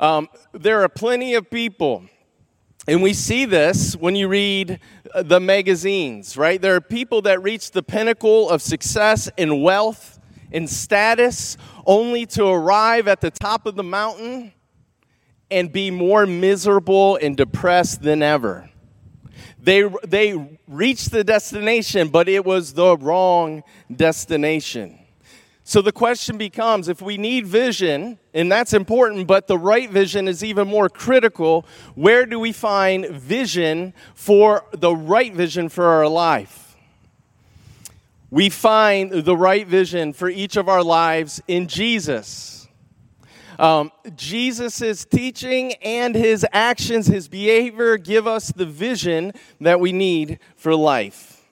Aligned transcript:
Um, 0.00 0.30
there 0.52 0.82
are 0.82 0.88
plenty 0.88 1.34
of 1.34 1.50
people, 1.50 2.06
and 2.88 3.02
we 3.02 3.12
see 3.12 3.44
this 3.44 3.94
when 3.94 4.16
you 4.16 4.28
read 4.28 4.80
uh, 5.14 5.22
the 5.22 5.38
magazines, 5.38 6.38
right? 6.38 6.58
There 6.58 6.74
are 6.74 6.80
people 6.80 7.20
that 7.22 7.42
reach 7.42 7.72
the 7.72 7.82
pinnacle 7.82 8.48
of 8.48 8.62
success 8.62 9.28
and 9.36 9.62
wealth 9.62 10.18
and 10.52 10.70
status 10.70 11.58
only 11.84 12.24
to 12.24 12.46
arrive 12.46 13.08
at 13.08 13.20
the 13.20 13.30
top 13.30 13.66
of 13.66 13.76
the 13.76 13.82
mountain 13.82 14.54
and 15.50 15.70
be 15.70 15.90
more 15.90 16.24
miserable 16.24 17.16
and 17.16 17.36
depressed 17.36 18.00
than 18.00 18.22
ever. 18.22 18.70
They, 19.58 19.82
they 20.02 20.58
reached 20.66 21.10
the 21.10 21.24
destination, 21.24 22.08
but 22.08 22.26
it 22.26 22.46
was 22.46 22.72
the 22.72 22.96
wrong 22.96 23.64
destination. 23.94 24.99
So 25.70 25.80
the 25.80 25.92
question 25.92 26.36
becomes 26.36 26.88
if 26.88 27.00
we 27.00 27.16
need 27.16 27.46
vision, 27.46 28.18
and 28.34 28.50
that's 28.50 28.72
important, 28.72 29.28
but 29.28 29.46
the 29.46 29.56
right 29.56 29.88
vision 29.88 30.26
is 30.26 30.42
even 30.42 30.66
more 30.66 30.88
critical, 30.88 31.64
where 31.94 32.26
do 32.26 32.40
we 32.40 32.50
find 32.50 33.06
vision 33.06 33.94
for 34.16 34.64
the 34.72 34.92
right 34.92 35.32
vision 35.32 35.68
for 35.68 35.84
our 35.84 36.08
life? 36.08 36.74
We 38.32 38.48
find 38.48 39.12
the 39.12 39.36
right 39.36 39.64
vision 39.64 40.12
for 40.12 40.28
each 40.28 40.56
of 40.56 40.68
our 40.68 40.82
lives 40.82 41.40
in 41.46 41.68
Jesus. 41.68 42.66
Um, 43.56 43.92
Jesus' 44.16 45.04
teaching 45.04 45.74
and 45.74 46.16
his 46.16 46.44
actions, 46.52 47.06
his 47.06 47.28
behavior, 47.28 47.96
give 47.96 48.26
us 48.26 48.50
the 48.50 48.66
vision 48.66 49.34
that 49.60 49.78
we 49.78 49.92
need 49.92 50.40
for 50.56 50.74
life. 50.74 51.46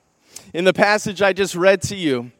In 0.53 0.65
the 0.65 0.73
passage 0.73 1.21
I 1.21 1.31
just 1.31 1.55
read 1.55 1.81
to 1.83 1.95
you, 1.95 2.33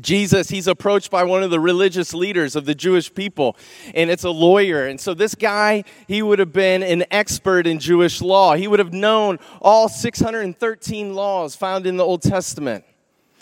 Jesus, 0.00 0.48
he's 0.48 0.66
approached 0.66 1.10
by 1.10 1.22
one 1.22 1.42
of 1.42 1.50
the 1.50 1.60
religious 1.60 2.14
leaders 2.14 2.56
of 2.56 2.64
the 2.64 2.74
Jewish 2.74 3.12
people, 3.12 3.56
and 3.94 4.10
it's 4.10 4.24
a 4.24 4.30
lawyer. 4.30 4.86
And 4.86 4.98
so, 4.98 5.12
this 5.12 5.34
guy, 5.34 5.84
he 6.08 6.22
would 6.22 6.38
have 6.38 6.52
been 6.52 6.82
an 6.82 7.04
expert 7.10 7.66
in 7.66 7.78
Jewish 7.78 8.22
law. 8.22 8.54
He 8.54 8.66
would 8.66 8.78
have 8.78 8.92
known 8.92 9.38
all 9.60 9.88
613 9.88 11.14
laws 11.14 11.54
found 11.54 11.86
in 11.86 11.98
the 11.98 12.04
Old 12.04 12.22
Testament. 12.22 12.84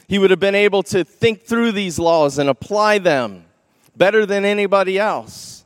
He 0.08 0.18
would 0.18 0.30
have 0.30 0.40
been 0.40 0.56
able 0.56 0.82
to 0.84 1.04
think 1.04 1.44
through 1.44 1.70
these 1.70 1.98
laws 1.98 2.38
and 2.38 2.50
apply 2.50 2.98
them 2.98 3.44
better 3.96 4.26
than 4.26 4.44
anybody 4.44 4.98
else. 4.98 5.59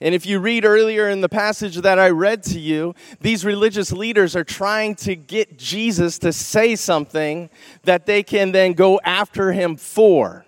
And 0.00 0.14
if 0.14 0.26
you 0.26 0.38
read 0.38 0.64
earlier 0.64 1.08
in 1.08 1.20
the 1.20 1.28
passage 1.28 1.76
that 1.76 1.98
I 1.98 2.10
read 2.10 2.42
to 2.44 2.60
you, 2.60 2.94
these 3.20 3.44
religious 3.44 3.92
leaders 3.92 4.36
are 4.36 4.44
trying 4.44 4.94
to 4.96 5.16
get 5.16 5.58
Jesus 5.58 6.18
to 6.20 6.32
say 6.32 6.76
something 6.76 7.50
that 7.84 8.06
they 8.06 8.22
can 8.22 8.52
then 8.52 8.72
go 8.74 9.00
after 9.04 9.52
him 9.52 9.76
for. 9.76 10.44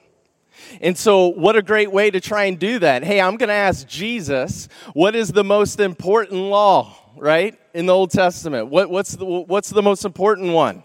And 0.80 0.96
so, 0.96 1.28
what 1.28 1.56
a 1.56 1.62
great 1.62 1.90
way 1.90 2.10
to 2.10 2.20
try 2.20 2.44
and 2.44 2.58
do 2.58 2.78
that. 2.78 3.04
Hey, 3.04 3.20
I'm 3.20 3.36
going 3.36 3.48
to 3.48 3.54
ask 3.54 3.86
Jesus, 3.86 4.68
what 4.92 5.14
is 5.14 5.30
the 5.30 5.44
most 5.44 5.80
important 5.80 6.40
law, 6.40 6.96
right, 7.16 7.58
in 7.74 7.86
the 7.86 7.92
Old 7.92 8.10
Testament? 8.10 8.68
What, 8.68 8.88
what's, 8.90 9.16
the, 9.16 9.24
what's 9.24 9.70
the 9.70 9.82
most 9.82 10.04
important 10.04 10.52
one? 10.52 10.83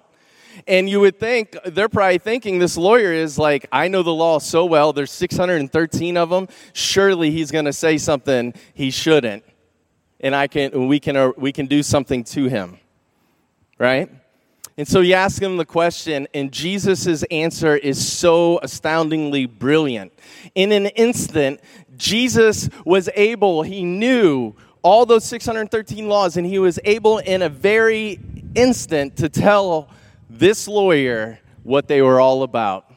And 0.70 0.88
you 0.88 1.00
would 1.00 1.20
think, 1.20 1.58
they're 1.66 1.90
probably 1.90 2.20
thinking 2.20 2.60
this 2.60 2.78
lawyer 2.78 3.12
is 3.12 3.40
like, 3.40 3.66
I 3.72 3.88
know 3.88 4.04
the 4.04 4.14
law 4.14 4.38
so 4.38 4.66
well. 4.66 4.94
There's 4.94 5.12
613 5.12 6.16
of 6.16 6.30
them. 6.30 6.48
Surely 6.74 7.32
he's 7.32 7.50
going 7.50 7.66
to 7.66 7.74
say 7.74 7.98
something 7.98 8.54
he 8.76 8.92
shouldn't. 8.92 9.44
And 10.20 10.36
I 10.36 10.46
can, 10.46 10.88
we, 10.88 11.00
can, 11.00 11.18
uh, 11.18 11.32
we 11.38 11.52
can 11.52 11.66
do 11.66 11.82
something 11.82 12.24
to 12.26 12.46
him. 12.46 12.78
Right? 13.80 14.12
And 14.78 14.88
so 14.88 15.00
you 15.00 15.16
ask 15.16 15.42
him 15.42 15.58
the 15.58 15.66
question, 15.66 16.28
and 16.36 16.52
Jesus' 16.52 17.24
answer 17.24 17.76
is 17.76 18.08
so 18.08 18.60
astoundingly 18.60 19.48
brilliant. 19.48 20.14
In 20.54 20.72
an 20.72 20.86
instant, 20.86 21.62
Jesus 21.98 22.70
was 22.86 23.10
able, 23.16 23.64
he 23.64 23.84
knew 23.84 24.54
all 24.84 25.08
those 25.08 25.26
613 25.26 26.08
laws, 26.08 26.38
and 26.38 26.46
he 26.46 26.60
was 26.60 26.80
able 26.86 27.18
in 27.18 27.42
a 27.42 27.50
very 27.50 28.20
instant 28.54 29.18
to 29.18 29.30
tell 29.30 29.90
this 30.30 30.68
lawyer 30.68 31.40
what 31.64 31.88
they 31.88 32.02
were 32.02 32.20
all 32.20 32.44
about. 32.44 32.92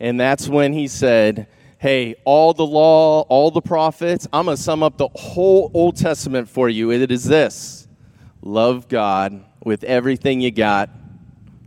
And 0.00 0.20
that's 0.20 0.48
when 0.48 0.72
he 0.72 0.88
said, 0.88 1.48
Hey, 1.78 2.16
all 2.24 2.52
the 2.52 2.66
law, 2.66 3.22
all 3.22 3.50
the 3.50 3.60
prophets, 3.60 4.26
I'm 4.32 4.46
going 4.46 4.56
to 4.56 4.62
sum 4.62 4.82
up 4.82 4.98
the 4.98 5.08
whole 5.14 5.70
Old 5.74 5.96
Testament 5.96 6.48
for 6.48 6.68
you. 6.68 6.90
It 6.90 7.10
is 7.10 7.24
this 7.24 7.86
love 8.42 8.88
God 8.88 9.44
with 9.62 9.84
everything 9.84 10.40
you 10.40 10.50
got, 10.50 10.90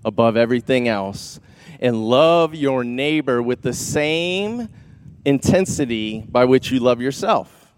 above 0.03 0.35
everything 0.35 0.88
else, 0.88 1.40
and 1.79 2.09
love 2.09 2.56
your 2.56 2.84
neighbor 2.84 3.41
with 3.41 3.61
the 3.61 3.73
same 3.73 4.67
intensity 5.23 6.25
by 6.28 6.45
which 6.45 6.72
you 6.72 6.79
love 6.79 7.01
yourself. 7.01 7.73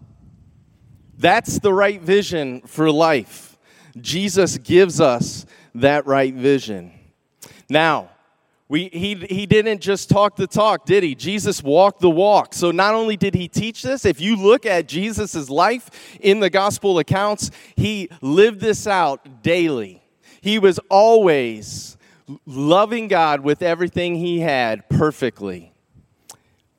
That's 1.18 1.58
the 1.60 1.72
right 1.72 2.00
vision 2.00 2.62
for 2.62 2.90
life. 2.90 3.56
Jesus 4.00 4.58
gives 4.58 5.00
us 5.00 5.46
that 5.76 6.06
right 6.06 6.34
vision. 6.34 6.93
Now, 7.68 8.10
we, 8.68 8.88
he, 8.88 9.14
he 9.14 9.46
didn't 9.46 9.80
just 9.80 10.08
talk 10.08 10.36
the 10.36 10.46
talk, 10.46 10.86
did 10.86 11.02
he? 11.02 11.14
Jesus 11.14 11.62
walked 11.62 12.00
the 12.00 12.10
walk. 12.10 12.54
So 12.54 12.70
not 12.70 12.94
only 12.94 13.16
did 13.16 13.34
he 13.34 13.46
teach 13.46 13.82
this, 13.82 14.04
if 14.04 14.20
you 14.20 14.36
look 14.36 14.64
at 14.64 14.88
Jesus' 14.88 15.50
life 15.50 15.90
in 16.20 16.40
the 16.40 16.50
gospel 16.50 16.98
accounts, 16.98 17.50
he 17.76 18.08
lived 18.22 18.60
this 18.60 18.86
out 18.86 19.42
daily. 19.42 20.02
He 20.40 20.58
was 20.58 20.78
always 20.90 21.96
loving 22.46 23.08
God 23.08 23.40
with 23.40 23.62
everything 23.62 24.16
he 24.16 24.40
had 24.40 24.88
perfectly. 24.88 25.72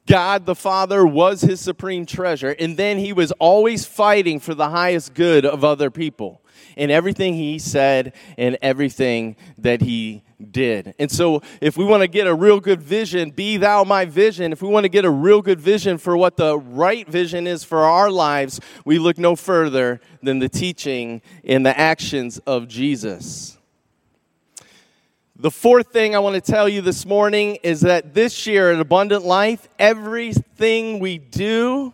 God 0.08 0.46
the 0.46 0.56
Father 0.56 1.06
was 1.06 1.42
his 1.42 1.62
supreme 1.62 2.06
treasure, 2.06 2.56
and 2.60 2.78
then 2.78 2.98
he 2.98 3.14
was 3.14 3.32
always 3.34 3.86
fighting 3.86 4.40
for 4.40 4.54
the 4.54 4.70
highest 4.70 5.14
good 5.14 5.46
of 5.46 5.64
other 5.64 5.90
people 5.90 6.42
in 6.76 6.92
everything 6.92 7.34
he 7.34 7.60
said 7.60 8.14
and 8.38 8.58
everything 8.62 9.36
that 9.58 9.82
he 9.82 10.24
did. 10.52 10.94
And 11.00 11.10
so, 11.10 11.42
if 11.62 11.78
we 11.78 11.86
want 11.86 12.02
to 12.02 12.08
get 12.08 12.28
a 12.28 12.34
real 12.34 12.60
good 12.60 12.82
vision, 12.82 13.32
be 13.32 13.58
thou 13.58 13.84
my 13.84 14.06
vision, 14.06 14.52
if 14.52 14.62
we 14.62 14.68
want 14.68 14.84
to 14.84 14.90
get 14.90 15.06
a 15.06 15.10
real 15.10 15.42
good 15.42 15.60
vision 15.60 15.98
for 15.98 16.18
what 16.18 16.38
the 16.38 16.58
right 16.58 17.08
vision 17.08 17.48
is 17.48 17.64
for 17.64 17.80
our 17.80 18.12
lives, 18.12 18.60
we 18.84 19.00
look 19.00 19.18
no 19.18 19.36
further 19.36 20.02
than 20.22 20.40
the 20.40 20.50
teaching 20.50 21.22
and 21.44 21.66
the 21.66 21.78
actions 21.78 22.40
of 22.40 22.68
Jesus. 22.68 23.58
The 25.38 25.52
fourth 25.52 25.92
thing 25.92 26.16
I 26.16 26.20
want 26.20 26.36
to 26.36 26.52
tell 26.52 26.70
you 26.70 26.80
this 26.80 27.06
morning 27.06 27.58
is 27.62 27.82
that 27.82 28.14
this 28.14 28.48
year 28.48 28.72
at 28.72 28.80
Abundant 28.80 29.26
Life, 29.26 29.68
everything 29.78 31.00
we 31.00 31.18
do 31.18 31.94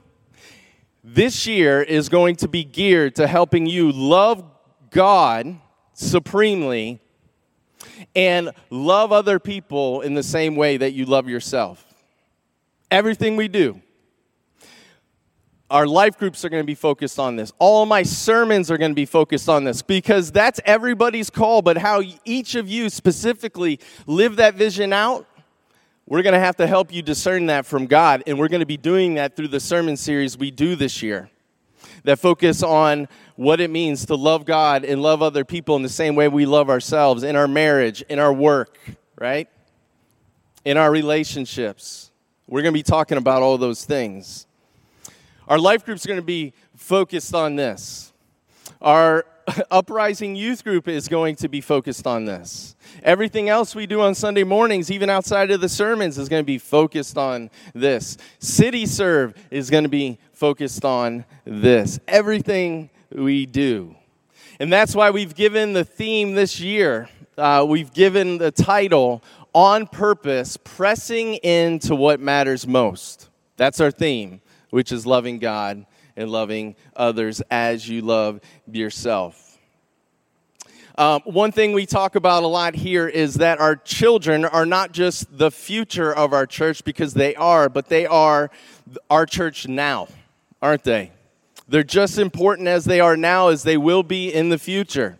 this 1.03 1.47
year 1.47 1.81
is 1.81 2.07
going 2.07 2.35
to 2.37 2.47
be 2.47 2.63
geared 2.63 3.15
to 3.15 3.25
helping 3.25 3.65
you 3.65 3.91
love 3.91 4.43
God 4.91 5.59
supremely 5.93 6.99
and 8.15 8.51
love 8.69 9.11
other 9.11 9.39
people 9.39 10.01
in 10.01 10.13
the 10.13 10.23
same 10.23 10.55
way 10.55 10.77
that 10.77 10.93
you 10.93 11.05
love 11.05 11.27
yourself. 11.27 11.85
Everything 12.89 13.35
we 13.35 13.47
do. 13.47 13.81
Our 15.69 15.87
life 15.87 16.17
groups 16.17 16.43
are 16.43 16.49
going 16.49 16.63
to 16.63 16.67
be 16.67 16.75
focused 16.75 17.17
on 17.17 17.37
this. 17.37 17.53
All 17.57 17.85
my 17.85 18.03
sermons 18.03 18.69
are 18.69 18.77
going 18.77 18.91
to 18.91 18.95
be 18.95 19.05
focused 19.05 19.47
on 19.47 19.63
this 19.63 19.81
because 19.81 20.29
that's 20.29 20.59
everybody's 20.65 21.29
call. 21.29 21.61
But 21.61 21.77
how 21.77 22.01
each 22.25 22.55
of 22.55 22.67
you 22.67 22.89
specifically 22.89 23.79
live 24.05 24.35
that 24.35 24.55
vision 24.55 24.91
out, 24.91 25.25
we're 26.05 26.23
going 26.23 26.33
to 26.33 26.39
have 26.39 26.57
to 26.57 26.67
help 26.67 26.93
you 26.93 27.01
discern 27.01 27.45
that 27.45 27.65
from 27.65 27.85
God. 27.85 28.23
And 28.27 28.37
we're 28.37 28.49
going 28.49 28.59
to 28.59 28.65
be 28.65 28.75
doing 28.75 29.13
that 29.13 29.37
through 29.37 29.47
the 29.47 29.61
sermon 29.61 29.95
series 29.95 30.37
we 30.37 30.51
do 30.51 30.75
this 30.75 31.01
year 31.01 31.29
that 32.03 32.19
focus 32.19 32.63
on 32.63 33.07
what 33.35 33.59
it 33.59 33.69
means 33.69 34.05
to 34.07 34.15
love 34.15 34.45
God 34.45 34.83
and 34.83 35.01
love 35.01 35.21
other 35.21 35.45
people 35.45 35.75
in 35.75 35.83
the 35.83 35.89
same 35.89 36.15
way 36.15 36.27
we 36.27 36.45
love 36.45 36.69
ourselves 36.69 37.23
in 37.23 37.35
our 37.35 37.47
marriage, 37.47 38.01
in 38.03 38.19
our 38.19 38.33
work, 38.33 38.77
right? 39.19 39.49
In 40.65 40.77
our 40.77 40.91
relationships. 40.91 42.11
We're 42.47 42.61
going 42.61 42.73
to 42.73 42.79
be 42.79 42.83
talking 42.83 43.17
about 43.17 43.41
all 43.41 43.57
those 43.57 43.85
things. 43.85 44.45
Our 45.47 45.59
life 45.59 45.85
groups 45.85 46.05
going 46.05 46.19
to 46.19 46.25
be 46.25 46.53
focused 46.75 47.33
on 47.33 47.55
this. 47.55 48.13
Our 48.81 49.25
uprising 49.71 50.35
youth 50.35 50.63
group 50.63 50.87
is 50.87 51.07
going 51.07 51.35
to 51.37 51.49
be 51.49 51.61
focused 51.61 52.07
on 52.07 52.25
this. 52.25 52.75
Everything 53.03 53.49
else 53.49 53.73
we 53.75 53.85
do 53.85 54.01
on 54.01 54.15
Sunday 54.15 54.43
mornings, 54.43 54.91
even 54.91 55.09
outside 55.09 55.51
of 55.51 55.61
the 55.61 55.69
sermons, 55.69 56.17
is 56.17 56.29
going 56.29 56.41
to 56.41 56.47
be 56.47 56.57
focused 56.57 57.17
on 57.17 57.49
this. 57.73 58.17
City 58.39 58.85
Serve 58.85 59.33
is 59.49 59.69
going 59.69 59.83
to 59.83 59.89
be 59.89 60.19
focused 60.41 60.83
on 60.83 61.23
this. 61.45 61.99
Everything 62.07 62.89
we 63.11 63.45
do. 63.45 63.95
And 64.59 64.73
that's 64.73 64.95
why 64.95 65.11
we've 65.11 65.35
given 65.35 65.73
the 65.73 65.85
theme 65.85 66.33
this 66.33 66.59
year, 66.59 67.09
uh, 67.37 67.63
we've 67.69 67.93
given 67.93 68.39
the 68.39 68.49
title, 68.49 69.21
On 69.53 69.85
Purpose 69.85 70.57
Pressing 70.57 71.35
Into 71.35 71.93
What 71.93 72.19
Matters 72.19 72.65
Most. 72.65 73.29
That's 73.55 73.79
our 73.79 73.91
theme, 73.91 74.41
which 74.71 74.91
is 74.91 75.05
loving 75.05 75.37
God 75.37 75.85
and 76.15 76.31
loving 76.31 76.75
others 76.95 77.43
as 77.51 77.87
you 77.87 78.01
love 78.01 78.41
yourself. 78.65 79.59
Um, 80.97 81.21
one 81.23 81.51
thing 81.51 81.73
we 81.73 81.85
talk 81.85 82.15
about 82.15 82.41
a 82.41 82.47
lot 82.47 82.73
here 82.73 83.07
is 83.07 83.35
that 83.35 83.59
our 83.59 83.75
children 83.75 84.45
are 84.45 84.65
not 84.65 84.91
just 84.91 85.37
the 85.37 85.51
future 85.51 86.11
of 86.11 86.33
our 86.33 86.47
church 86.47 86.83
because 86.83 87.13
they 87.13 87.35
are, 87.35 87.69
but 87.69 87.89
they 87.89 88.07
are 88.07 88.49
our 89.07 89.27
church 89.27 89.67
now, 89.67 90.07
aren't 90.61 90.83
they? 90.83 91.11
They're 91.67 91.83
just 91.83 92.17
important 92.17 92.67
as 92.67 92.85
they 92.85 92.99
are 92.99 93.15
now 93.15 93.47
as 93.47 93.63
they 93.63 93.77
will 93.77 94.03
be 94.03 94.33
in 94.33 94.49
the 94.49 94.57
future. 94.57 95.17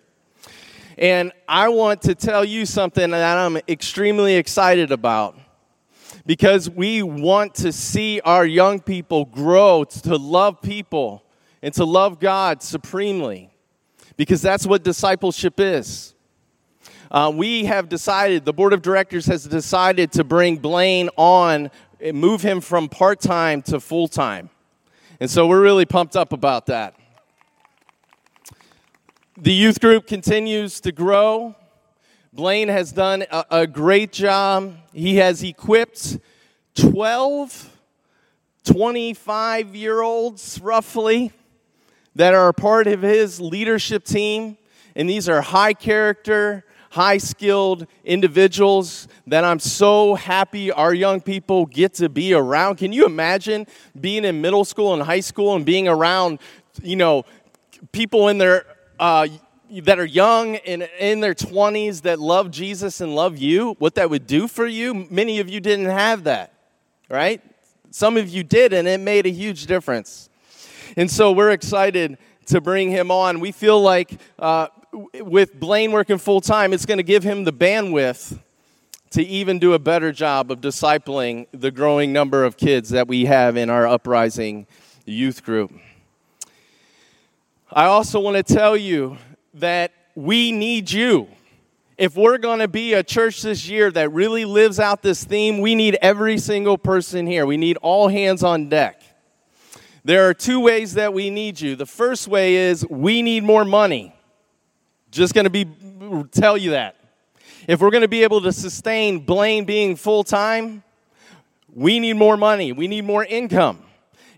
And 0.98 1.32
I 1.48 1.70
want 1.70 2.02
to 2.04 2.16
tell 2.16 2.44
you 2.44 2.66
something 2.66 3.12
that 3.12 3.38
I'm 3.38 3.58
extremely 3.68 4.36
excited 4.36 4.92
about 4.92 5.38
because 6.26 6.70
we 6.70 7.02
want 7.02 7.56
to 7.56 7.72
see 7.72 8.20
our 8.22 8.46
young 8.46 8.80
people 8.80 9.26
grow 9.26 9.84
to 9.84 10.16
love 10.18 10.62
people 10.62 11.24
and 11.62 11.74
to 11.76 11.86
love 11.86 12.20
God 12.20 12.62
supremely 12.62 13.50
because 14.18 14.42
that's 14.42 14.68
what 14.68 14.84
discipleship 14.84 15.60
is. 15.60 16.14
Uh, 17.10 17.32
we 17.34 17.66
have 17.66 17.90
decided, 17.90 18.46
the 18.46 18.54
board 18.54 18.72
of 18.72 18.82
directors 18.82 19.26
has 19.26 19.46
decided 19.46 20.12
to 20.14 20.24
bring 20.24 20.58
Blaine 20.58 21.10
on, 21.18 21.72
move 22.14 22.42
him 22.42 22.62
from 22.62 22.88
part 22.88 23.20
time 23.20 23.62
to 23.64 23.80
full 23.80 24.08
time. 24.08 24.50
And 25.22 25.30
so 25.30 25.46
we're 25.46 25.62
really 25.62 25.86
pumped 25.86 26.16
up 26.16 26.34
about 26.34 26.66
that. 26.66 26.96
The 29.38 29.54
youth 29.54 29.80
group 29.80 30.08
continues 30.08 30.82
to 30.82 30.92
grow. 30.92 31.56
Blaine 32.34 32.70
has 32.70 32.92
done 32.92 33.26
a, 33.30 33.46
a 33.52 33.68
great 33.68 34.12
job. 34.12 34.74
He 34.92 35.18
has 35.18 35.44
equipped 35.44 36.18
12 36.74 37.78
25 38.64 39.76
year 39.76 40.02
olds, 40.02 40.60
roughly, 40.60 41.32
that 42.16 42.34
are 42.34 42.48
a 42.48 42.54
part 42.54 42.88
of 42.88 43.04
his 43.04 43.40
leadership 43.40 44.04
team. 44.04 44.58
And 44.96 45.08
these 45.08 45.30
are 45.30 45.42
high 45.42 45.76
character, 45.76 46.66
high 46.92 47.18
skilled 47.18 47.88
individuals 48.04 49.08
that 49.26 49.46
I'm 49.46 49.60
so 49.60 50.16
happy 50.16 50.72
our 50.74 50.94
young 50.94 51.22
people 51.22 51.66
get 51.66 51.94
to 51.96 52.10
be 52.10 52.34
around. 52.34 52.76
Can 52.76 52.92
you 52.92 53.06
imagine 53.06 53.66
being 54.00 54.26
in 54.26 54.42
middle 54.42 54.66
school 54.66 54.94
and 54.94 55.02
high 55.02 55.22
school 55.22 55.56
and 55.56 55.66
being 55.66 55.88
around, 55.88 56.40
you 56.84 56.98
know, 56.98 57.24
people 57.94 58.28
in 58.28 58.38
their 58.38 58.66
uh, 59.00 59.26
that 59.84 60.00
are 60.00 60.06
young 60.06 60.58
and 60.58 60.84
in 61.00 61.22
their 61.22 61.34
20s 61.34 62.02
that 62.02 62.20
love 62.20 62.52
Jesus 62.52 63.00
and 63.00 63.16
love 63.16 63.38
you, 63.38 63.78
what 63.80 63.96
that 63.96 64.10
would 64.10 64.28
do 64.28 64.50
for 64.50 64.68
you? 64.68 64.94
Many 65.10 65.40
of 65.40 65.48
you 65.50 65.62
didn't 65.62 65.86
have 65.86 66.26
that, 66.26 66.52
right? 67.10 67.42
Some 67.90 68.18
of 68.18 68.28
you 68.28 68.44
did, 68.44 68.74
and 68.74 68.86
it 68.86 69.00
made 69.00 69.26
a 69.26 69.32
huge 69.32 69.66
difference. 69.66 70.30
And 70.98 71.10
so 71.10 71.32
we're 71.32 71.52
excited 71.52 72.18
to 72.48 72.60
bring 72.60 72.92
him 72.92 73.12
on. 73.12 73.40
We 73.40 73.54
feel 73.54 73.82
like 73.82 74.20
uh, 74.38 74.68
with 74.94 75.60
Blaine 75.60 75.92
working 75.92 76.18
full 76.18 76.42
time, 76.42 76.74
it's 76.74 76.86
going 76.86 76.98
to 76.98 77.04
give 77.04 77.24
him 77.24 77.44
the 77.44 77.54
bandwidth 77.54 78.40
to 79.12 79.24
even 79.24 79.60
do 79.60 79.74
a 79.74 79.80
better 79.80 80.12
job 80.12 80.52
of 80.52 80.62
discipling 80.62 81.46
the 81.52 81.72
growing 81.72 82.14
number 82.14 82.44
of 82.44 82.58
kids 82.58 82.90
that 82.90 83.08
we 83.08 83.26
have 83.26 83.58
in 83.58 83.70
our 83.70 83.86
uprising 83.86 84.66
youth 85.06 85.44
group. 85.44 85.72
I 87.72 87.86
also 87.86 88.20
want 88.20 88.38
to 88.38 88.54
tell 88.54 88.76
you 88.76 89.18
that 89.56 89.92
we 90.16 90.52
need 90.52 90.92
you. 90.92 91.28
If 91.98 92.16
we're 92.16 92.38
going 92.38 92.60
to 92.60 92.68
be 92.68 92.94
a 92.94 93.04
church 93.04 93.42
this 93.42 93.68
year 93.68 93.92
that 93.92 94.12
really 94.12 94.46
lives 94.46 94.80
out 94.80 95.04
this 95.04 95.24
theme, 95.24 95.60
we 95.60 95.76
need 95.76 95.98
every 96.02 96.38
single 96.38 96.78
person 96.78 97.28
here. 97.28 97.46
We 97.46 97.58
need 97.58 97.78
all 97.78 98.08
hands 98.08 98.44
on 98.44 98.70
deck. 98.70 99.02
There 100.04 100.28
are 100.28 100.34
two 100.34 100.60
ways 100.60 100.96
that 100.96 101.14
we 101.14 101.30
need 101.30 101.62
you. 101.62 101.76
The 101.76 101.86
first 101.86 102.28
way 102.28 102.56
is 102.56 102.86
we 102.90 103.22
need 103.22 103.44
more 103.44 103.64
money. 103.64 104.16
Just 105.12 105.34
going 105.34 105.44
to 105.44 105.50
be 105.50 105.68
tell 106.32 106.58
you 106.58 106.72
that. 106.72 106.96
If 107.68 107.82
we're 107.82 107.92
going 107.92 108.02
to 108.02 108.08
be 108.08 108.24
able 108.24 108.42
to 108.42 108.54
sustain 108.54 109.20
Blaine 109.20 109.66
being 109.66 109.96
full 109.98 110.24
time, 110.24 110.84
we 111.74 112.00
need 112.00 112.14
more 112.14 112.38
money. 112.38 112.72
We 112.72 112.88
need 112.88 113.04
more 113.04 113.24
income. 113.24 113.84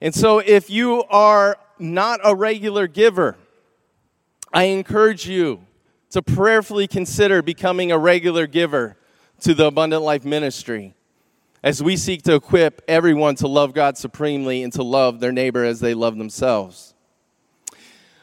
And 0.01 0.13
so 0.13 0.39
if 0.39 0.69
you 0.69 1.03
are 1.05 1.57
not 1.79 2.19
a 2.23 2.35
regular 2.35 2.87
giver, 2.87 3.37
I 4.51 4.65
encourage 4.65 5.27
you 5.27 5.65
to 6.09 6.21
prayerfully 6.21 6.87
consider 6.87 7.41
becoming 7.41 7.91
a 7.91 7.97
regular 7.97 8.47
giver 8.47 8.97
to 9.41 9.53
the 9.53 9.67
Abundant 9.67 10.01
Life 10.01 10.25
Ministry 10.25 10.95
as 11.63 11.81
we 11.81 11.97
seek 11.97 12.23
to 12.23 12.35
equip 12.35 12.81
everyone 12.87 13.35
to 13.35 13.47
love 13.47 13.73
God 13.73 13.97
supremely 13.97 14.63
and 14.63 14.73
to 14.73 14.83
love 14.83 15.19
their 15.19 15.31
neighbor 15.31 15.63
as 15.63 15.79
they 15.79 15.93
love 15.93 16.17
themselves. 16.17 16.93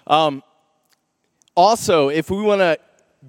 Um, 0.06 0.42
also, 1.54 2.08
if 2.08 2.30
we 2.30 2.42
want 2.42 2.60
to 2.60 2.78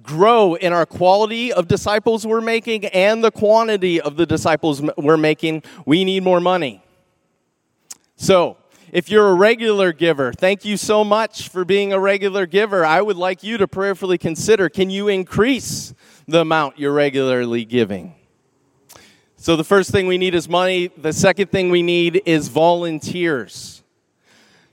grow 0.02 0.54
in 0.54 0.72
our 0.72 0.86
quality 0.86 1.52
of 1.52 1.68
disciples 1.68 2.26
we're 2.26 2.40
making 2.40 2.86
and 2.86 3.22
the 3.22 3.30
quantity 3.30 4.00
of 4.00 4.16
the 4.16 4.24
disciples 4.24 4.82
we're 4.96 5.16
making, 5.16 5.62
we 5.84 6.04
need 6.04 6.22
more 6.22 6.40
money. 6.40 6.82
So, 8.16 8.56
if 8.92 9.10
you're 9.10 9.28
a 9.28 9.34
regular 9.34 9.92
giver, 9.92 10.32
thank 10.32 10.64
you 10.64 10.76
so 10.76 11.02
much 11.02 11.48
for 11.48 11.64
being 11.64 11.92
a 11.92 11.98
regular 11.98 12.46
giver. 12.46 12.84
I 12.84 13.00
would 13.00 13.16
like 13.16 13.42
you 13.42 13.58
to 13.58 13.66
prayerfully 13.66 14.18
consider 14.18 14.68
can 14.68 14.90
you 14.90 15.08
increase 15.08 15.94
the 16.28 16.40
amount 16.40 16.78
you're 16.78 16.92
regularly 16.92 17.64
giving? 17.64 18.14
So, 19.36 19.56
the 19.56 19.64
first 19.64 19.90
thing 19.90 20.06
we 20.06 20.18
need 20.18 20.34
is 20.34 20.48
money. 20.48 20.86
The 20.86 21.12
second 21.12 21.50
thing 21.50 21.70
we 21.70 21.82
need 21.82 22.22
is 22.26 22.48
volunteers. 22.48 23.81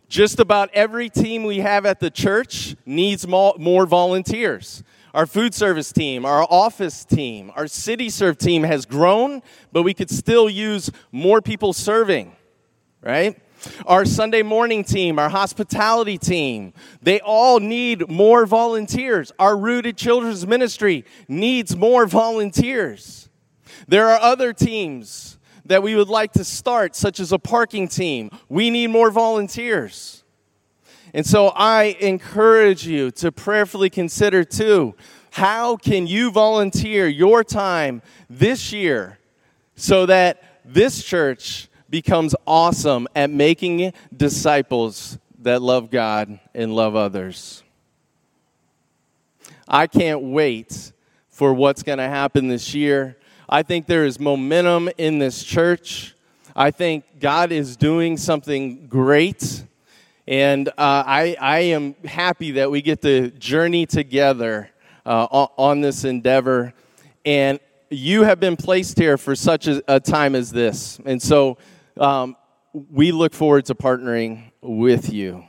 Just 0.09 0.39
about 0.39 0.71
every 0.73 1.07
team 1.07 1.44
we 1.44 1.59
have 1.59 1.85
at 1.85 2.00
the 2.00 2.09
church 2.09 2.75
needs 2.83 3.27
more 3.27 3.85
volunteers. 3.85 4.83
Our 5.13 5.27
food 5.27 5.53
service 5.53 5.91
team, 5.91 6.25
our 6.25 6.45
office 6.50 7.06
team, 7.06 7.51
our 7.56 7.67
city 7.67 8.09
serve 8.09 8.38
team 8.38 8.63
has 8.63 8.85
grown, 8.85 9.41
but 9.71 9.83
we 9.83 9.94
could 9.94 10.09
still 10.09 10.50
use 10.50 10.89
more 11.11 11.41
people 11.41 11.73
serving, 11.73 12.35
right? 13.01 13.39
Our 13.85 14.06
Sunday 14.06 14.41
morning 14.41 14.83
team, 14.83 15.19
our 15.19 15.29
hospitality 15.29 16.17
team, 16.17 16.73
they 17.01 17.19
all 17.19 17.59
need 17.59 18.09
more 18.09 18.45
volunteers. 18.45 19.31
Our 19.38 19.57
Rooted 19.57 19.97
Children's 19.97 20.47
Ministry 20.47 21.06
needs 21.27 21.75
more 21.75 22.06
volunteers. 22.06 23.29
There 23.88 24.07
are 24.09 24.19
other 24.19 24.53
teams 24.53 25.38
that 25.69 25.83
we 25.83 25.95
would 25.95 26.10
like 26.10 26.33
to 26.33 26.44
start, 26.44 26.95
such 26.95 27.19
as 27.19 27.31
a 27.31 27.39
parking 27.39 27.88
team. 27.88 28.31
We 28.50 28.71
need 28.71 28.88
more 28.88 29.12
volunteers. 29.12 30.24
And 31.13 31.25
so 31.25 31.50
I 31.50 31.95
encourage 32.00 32.86
you 32.86 33.12
to 33.12 33.31
prayerfully 33.31 33.89
consider 33.89 34.44
too 34.44 34.95
how 35.31 35.77
can 35.77 36.07
you 36.07 36.31
volunteer 36.31 37.07
your 37.07 37.44
time 37.44 38.01
this 38.30 38.74
year 38.74 39.19
so 39.75 40.07
that 40.07 40.42
this 40.66 41.04
church 41.04 41.69
becomes 41.88 42.36
awesome 42.48 43.07
at 43.16 43.30
making 43.30 43.94
disciples 44.16 45.19
that 45.39 45.62
love 45.62 45.92
God 45.92 46.39
and 46.56 46.75
love 46.75 46.95
others? 46.95 47.63
I 49.68 49.85
can't 49.85 50.21
wait 50.21 50.94
for 51.30 51.54
what's 51.54 51.83
going 51.83 51.99
to 51.99 52.09
happen 52.09 52.47
this 52.47 52.73
year. 52.73 53.19
I 53.51 53.63
think 53.63 53.87
there 53.87 54.06
is 54.06 54.19
momentum 54.19 54.91
in 54.99 55.18
this 55.18 55.44
church. 55.44 56.13
I 56.56 56.69
think 56.69 57.03
God 57.19 57.51
is 57.51 57.75
doing 57.75 58.15
something 58.15 58.85
great. 58.85 59.63
And 60.27 60.68
uh, 60.69 60.71
I, 60.77 61.35
I 61.41 61.59
am 61.59 61.95
happy 62.06 62.51
that 62.51 62.69
we 62.69 62.83
get 62.83 63.01
to 63.01 63.31
journey 63.31 63.87
together 63.87 64.69
uh, 65.03 65.47
on 65.57 65.81
this 65.81 66.03
endeavor. 66.03 66.75
And 67.25 67.59
you 67.89 68.21
have 68.21 68.39
been 68.39 68.56
placed 68.56 68.99
here 68.99 69.18
for 69.18 69.35
such 69.35 69.65
a, 69.65 69.81
a 69.87 69.99
time 69.99 70.35
as 70.35 70.51
this. 70.51 70.99
And 71.03 71.19
so 71.19 71.57
um, 71.97 72.35
we 72.91 73.11
look 73.11 73.33
forward 73.33 73.65
to 73.65 73.73
partnering 73.73 74.44
with 74.61 75.11
you. 75.11 75.44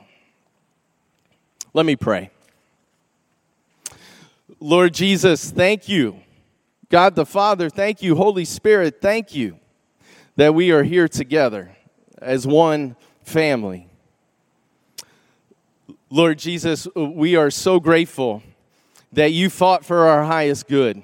Let 1.75 1.85
me 1.85 1.95
pray. 1.95 2.31
Lord 4.59 4.95
Jesus, 4.95 5.51
thank 5.51 5.87
you 5.87 6.19
God 6.91 7.15
the 7.15 7.25
Father, 7.25 7.69
thank 7.69 8.01
you. 8.01 8.15
Holy 8.17 8.43
Spirit, 8.43 8.99
thank 8.99 9.33
you 9.33 9.57
that 10.35 10.53
we 10.53 10.71
are 10.71 10.83
here 10.83 11.07
together 11.07 11.71
as 12.21 12.45
one 12.45 12.97
family. 13.23 13.87
Lord 16.09 16.37
Jesus, 16.37 16.89
we 16.93 17.37
are 17.37 17.49
so 17.49 17.79
grateful 17.79 18.43
that 19.13 19.31
you 19.31 19.49
fought 19.49 19.85
for 19.85 20.05
our 20.05 20.25
highest 20.25 20.67
good. 20.67 21.01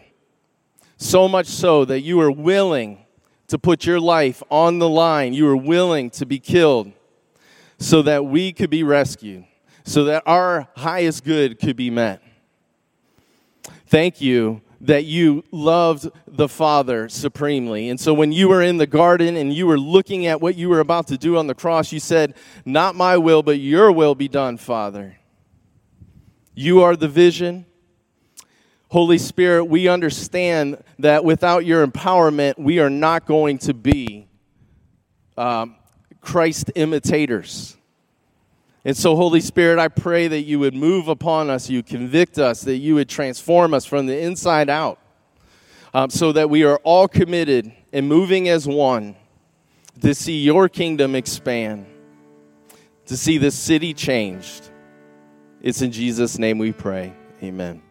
So 0.98 1.30
much 1.30 1.48
so 1.48 1.86
that 1.86 2.02
you 2.02 2.18
were 2.18 2.32
willing 2.32 3.06
to 3.48 3.58
put 3.58 3.86
your 3.86 4.02
life 4.02 4.44
on 4.52 4.80
the 4.80 4.90
line. 4.90 5.32
You 5.32 5.46
were 5.46 5.56
willing 5.56 6.10
to 6.12 6.26
be 6.26 6.38
killed 6.38 6.92
so 7.80 8.02
that 8.02 8.26
we 8.26 8.52
could 8.52 8.70
be 8.70 8.84
rescued, 8.84 9.46
so 9.86 10.04
that 10.04 10.24
our 10.26 10.68
highest 10.76 11.24
good 11.24 11.60
could 11.60 11.78
be 11.78 11.90
met. 11.90 12.22
Thank 13.86 14.20
you 14.20 14.62
that 14.82 15.06
you 15.06 15.44
loved 15.52 16.10
the 16.28 16.48
Father 16.48 17.10
supremely. 17.10 17.90
And 17.90 18.00
so 18.00 18.14
when 18.14 18.32
you 18.32 18.50
were 18.50 18.62
in 18.62 18.78
the 18.78 18.88
garden 18.88 19.36
and 19.36 19.54
you 19.54 19.68
were 19.68 19.80
looking 19.80 20.28
at 20.28 20.42
what 20.42 20.56
you 20.56 20.70
were 20.70 20.80
about 20.80 21.08
to 21.08 21.18
do 21.18 21.38
on 21.38 21.48
the 21.48 21.56
cross, 21.56 21.92
you 21.92 22.00
said, 22.00 22.36
Not 22.66 22.96
my 22.96 23.18
will, 23.18 23.44
but 23.44 23.60
your 23.60 23.92
will 23.92 24.16
be 24.16 24.28
done, 24.28 24.58
Father. 24.58 25.18
You 26.54 26.82
are 26.82 26.96
the 26.96 27.08
vision. 27.08 27.66
Holy 28.90 29.18
Spirit, 29.18 29.66
we 29.66 29.88
understand 29.88 30.84
that 31.00 31.26
without 31.26 31.66
your 31.66 31.86
empowerment, 31.86 32.58
we 32.58 32.80
are 32.80 32.90
not 32.90 33.26
going 33.26 33.58
to 33.60 33.74
be 33.74 34.28
um, 35.38 35.76
Christ 36.22 36.72
imitators. 36.76 37.77
And 38.88 38.96
so, 38.96 39.18
Holy 39.18 39.42
Spirit, 39.42 39.80
I 39.80 39.90
pray 39.90 40.30
that 40.30 40.44
you 40.44 40.60
would 40.60 40.74
move 40.74 41.10
upon 41.10 41.50
us, 41.50 41.70
you 41.70 41.84
convict 41.84 42.40
us, 42.40 42.62
that 42.62 42.78
you 42.78 42.96
would 42.96 43.10
transform 43.10 43.74
us 43.74 43.84
from 43.84 44.06
the 44.06 44.18
inside 44.18 44.70
out, 44.70 44.98
um, 45.94 46.10
so 46.10 46.32
that 46.32 46.50
we 46.50 46.64
are 46.64 46.78
all 46.86 47.10
committed 47.10 47.70
and 47.92 48.08
moving 48.08 48.48
as 48.48 48.66
one 48.66 49.18
to 50.00 50.16
see 50.16 50.42
your 50.42 50.70
kingdom 50.70 51.16
expand, 51.16 51.86
to 53.08 53.18
see 53.18 53.38
this 53.38 53.56
city 53.56 53.94
changed. 53.94 54.70
It's 55.62 55.82
in 55.82 55.92
Jesus' 55.92 56.40
name 56.40 56.58
we 56.58 56.72
pray. 56.72 57.12
Amen. 57.44 57.82